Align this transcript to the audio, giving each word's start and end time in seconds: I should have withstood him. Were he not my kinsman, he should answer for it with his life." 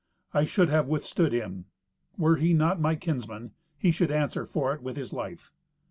I 0.33 0.45
should 0.45 0.69
have 0.69 0.87
withstood 0.87 1.31
him. 1.31 1.65
Were 2.17 2.37
he 2.37 2.55
not 2.55 2.81
my 2.81 2.95
kinsman, 2.95 3.51
he 3.77 3.91
should 3.91 4.09
answer 4.09 4.47
for 4.47 4.73
it 4.73 4.81
with 4.81 4.97
his 4.97 5.13
life." 5.13 5.51